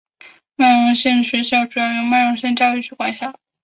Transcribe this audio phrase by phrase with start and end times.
[0.55, 3.35] 曼绒县的学校主要由曼绒县教育局管辖。